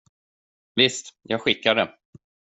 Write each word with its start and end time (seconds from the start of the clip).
Visst, 0.75 1.13
jag 1.23 1.41
skickar 1.41 1.75
det. 1.75 1.95